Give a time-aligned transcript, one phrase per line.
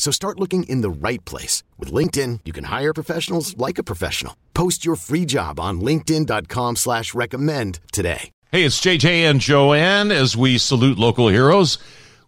[0.00, 1.62] So start looking in the right place.
[1.78, 4.34] With LinkedIn, you can hire professionals like a professional.
[4.54, 8.30] Post your free job on linkedin.com slash recommend today.
[8.50, 11.76] Hey, it's JJ and Joanne as we salute local heroes.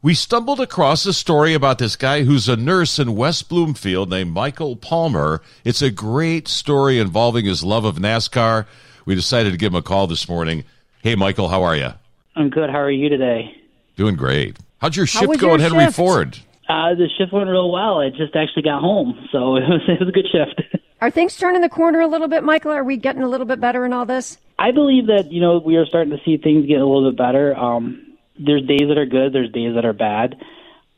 [0.03, 4.33] We stumbled across a story about this guy who's a nurse in West Bloomfield named
[4.33, 5.41] Michael Palmer.
[5.65, 8.67] It's a great story involving his love of NASCAR.
[9.07, 10.65] We decided to give him a call this morning.
[11.03, 11.95] Hey, Michael, how are you?
[12.37, 12.69] I'm good.
[12.69, 13.57] How are you today?
[13.97, 14.59] Doing great.
[14.77, 15.97] How'd your shift was go your at Henry shift?
[15.97, 16.39] Ford?
[16.73, 18.01] Uh, the shift went real well.
[18.01, 20.63] I just actually got home, so it was, it was a good shift.
[21.03, 22.71] Are things turning the corner a little bit, Michael?
[22.71, 24.39] Are we getting a little bit better in all this?
[24.59, 27.19] I believe that you know we are starting to see things get a little bit
[27.19, 27.55] better.
[27.57, 30.37] Um, there's days that are good, there's days that are bad,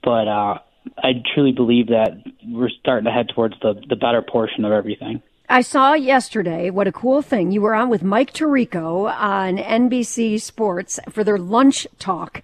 [0.03, 0.59] but uh,
[0.99, 5.23] I truly believe that we're starting to head towards the the better portion of everything.
[5.49, 7.51] I saw yesterday, what a cool thing.
[7.51, 12.43] You were on with Mike Tirico on NBC Sports for their lunch talk.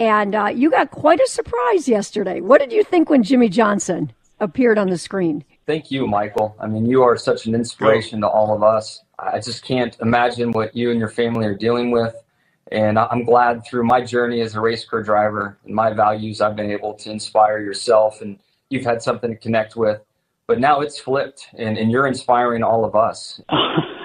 [0.00, 2.40] And uh, you got quite a surprise yesterday.
[2.40, 5.44] What did you think when Jimmie Johnson appeared on the screen?
[5.66, 6.56] Thank you, Michael.
[6.58, 9.02] I mean, you are such an inspiration to all of us.
[9.18, 12.14] I just can't imagine what you and your family are dealing with.
[12.72, 16.40] And I- I'm glad through my journey as a race car driver and my values,
[16.40, 18.38] I've been able to inspire yourself and
[18.70, 20.00] you've had something to connect with.
[20.46, 23.40] But now it's flipped and, and you're inspiring all of us.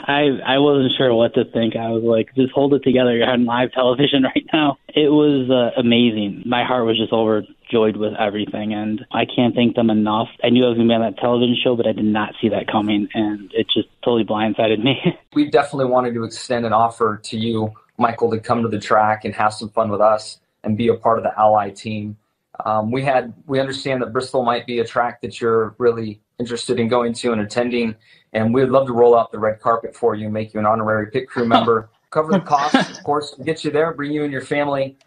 [0.08, 1.76] I I wasn't sure what to think.
[1.76, 3.16] I was like, just hold it together.
[3.16, 4.78] You're on live television right now.
[4.88, 6.44] It was uh, amazing.
[6.46, 10.28] My heart was just overjoyed with everything, and I can't thank them enough.
[10.44, 12.34] I knew I was going to be on that television show, but I did not
[12.40, 14.96] see that coming, and it just totally blindsided me.
[15.34, 19.26] we definitely wanted to extend an offer to you, Michael, to come to the track
[19.26, 22.18] and have some fun with us and be a part of the Ally team.
[22.64, 26.80] Um, we had we understand that Bristol might be a track that you're really interested
[26.80, 27.96] in going to and attending,
[28.36, 31.10] and we'd love to roll out the red carpet for you, make you an honorary
[31.10, 34.32] pit crew member, cover the costs, of course, to get you there, bring you and
[34.32, 34.98] your family,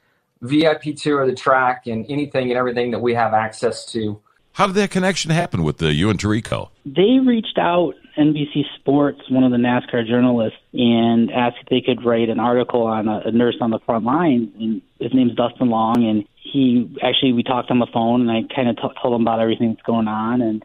[0.40, 4.18] VIP tour of the track, and anything and everything that we have access to.
[4.52, 6.70] How did that connection happen with the, you and Tirico?
[6.84, 12.04] they reached out NBC Sports, one of the NASCAR journalists, and asked if they could
[12.04, 14.50] write an article on a, a nurse on the front line.
[14.58, 18.52] And his name's Dustin Long, and he actually we talked on the phone, and I
[18.52, 20.64] kind of t- told him about everything that's going on, and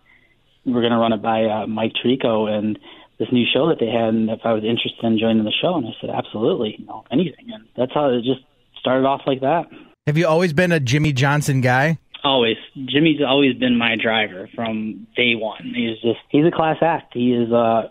[0.66, 2.80] we're going to run it by uh, Mike Tirico and
[3.20, 5.76] this new show that they had, and if I was interested in joining the show,
[5.76, 8.42] and I said absolutely, you know, anything, and that's how it just
[8.80, 9.66] started off like that.
[10.08, 12.00] Have you always been a Jimmie Johnson guy?
[12.24, 12.58] Always.
[12.86, 15.74] Jimmie's always been my driver from day one.
[15.76, 17.14] He's just he's a class act.
[17.14, 17.90] He is uh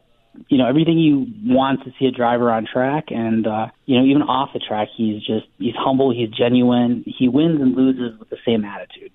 [0.48, 4.04] you know, everything you want to see a driver on track and uh you know,
[4.04, 8.28] even off the track he's just he's humble, he's genuine, he wins and loses with
[8.30, 9.12] the same attitude.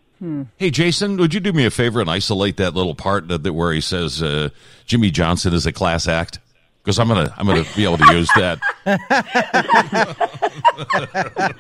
[0.58, 3.54] Hey, Jason, would you do me a favor and isolate that little part that, that
[3.54, 4.50] where he says uh,
[4.86, 6.40] Jimmie Johnson is a class act?
[6.84, 8.60] Because I'm gonna I'm gonna be able to use that.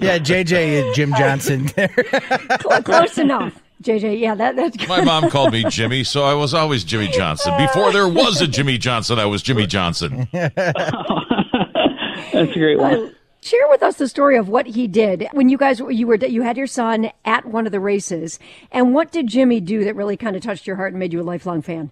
[0.00, 1.68] Yeah, JJ is Jim Johnson.
[1.68, 3.60] Cl- Close enough.
[3.82, 4.88] JJ, yeah, that, that's good.
[4.88, 7.52] My mom called me Jimmy, so I was always Jimmy Johnson.
[7.58, 10.28] Before there was a Jimmie Johnson, I was Jimmy Johnson.
[10.32, 10.54] That's
[12.34, 13.14] a great one.
[13.44, 16.40] Share with us the story of what he did when you guys you were you
[16.40, 18.38] had your son at one of the races,
[18.72, 21.20] and what did Jimmie do that really kind of touched your heart and made you
[21.20, 21.90] a lifelong fan?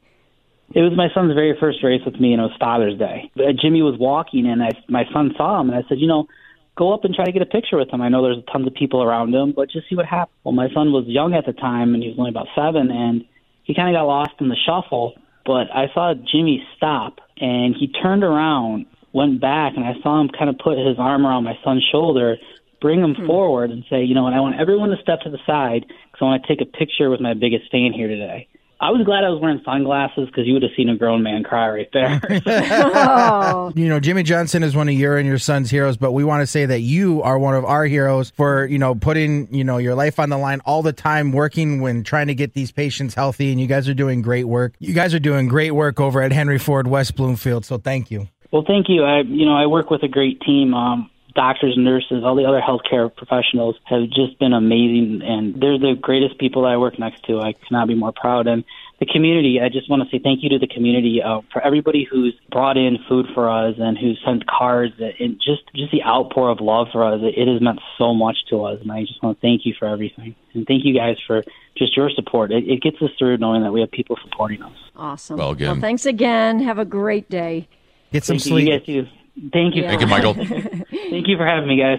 [0.75, 3.31] It was my son's very first race with me and it was Father's Day.
[3.37, 6.27] Uh, Jimmie was walking and I my son saw him and I said, "You know,
[6.75, 8.01] go up and try to get a picture with him.
[8.01, 10.73] I know there's tons of people around him, but just see what happens." Well, my
[10.73, 13.27] son was young at the time and he was only about 7 and
[13.65, 17.89] he kind of got lost in the shuffle, but I saw Jimmie stop and he
[17.89, 21.59] turned around, went back, and I saw him kind of put his arm around my
[21.65, 22.37] son's shoulder,
[22.81, 23.27] bring him hmm.
[23.27, 26.21] forward, and say, you know, and I want everyone to step to the side because
[26.21, 28.49] I want to take a picture with my biggest fan here today.
[28.83, 31.45] I was glad I was wearing sunglasses because you would have seen a grown man
[31.45, 32.21] cry right there.
[32.85, 36.25] Oh, You know, Jimmie Johnson is one of your and your son's heroes, but we
[36.25, 39.63] want to say that you are one of our heroes for, you know, putting, you
[39.63, 42.73] know, your life on the line all the time, working when trying to get these
[42.73, 43.53] patients healthy.
[43.53, 44.75] And you guys are doing great work.
[44.81, 47.65] You guys are doing great work over at Henry Ford West Bloomfield.
[47.65, 48.27] So thank you.
[48.53, 49.03] Well, thank you.
[49.03, 50.75] I, you know, I work with a great team.
[50.75, 55.95] Um, doctors, nurses, all the other healthcare professionals have just been amazing, and they're the
[56.01, 57.41] greatest people I work next to.
[57.41, 58.47] I cannot be more proud.
[58.47, 58.65] And
[59.01, 62.07] the community, I just want to say thank you to the community uh, for everybody
[62.09, 66.51] who's brought in food for us and who sent cards and just just the outpour
[66.51, 67.21] of love for us.
[67.23, 69.75] It, it has meant so much to us, and I just want to thank you
[69.79, 70.37] for everything.
[70.53, 71.43] And thank you guys for
[71.77, 72.53] just your support.
[72.53, 74.77] It, it gets us through knowing that we have people supporting us.
[74.95, 75.39] awesome.
[75.39, 76.61] Well, again- well, thanks again.
[76.61, 77.69] Have a great day.
[78.13, 78.51] Get some Thank you.
[78.51, 78.69] sleep.
[78.69, 79.07] You guys too.
[79.53, 79.83] Thank you.
[79.83, 79.89] Yeah.
[79.89, 80.35] Thank you, Michael.
[80.35, 81.99] Thank you for having me, guys.